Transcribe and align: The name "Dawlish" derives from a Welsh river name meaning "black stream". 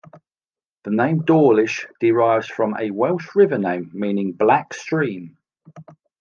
The 0.83 0.89
name 0.89 1.25
"Dawlish" 1.25 1.85
derives 1.99 2.47
from 2.47 2.75
a 2.79 2.89
Welsh 2.89 3.35
river 3.35 3.59
name 3.59 3.91
meaning 3.93 4.31
"black 4.31 4.73
stream". 4.73 5.37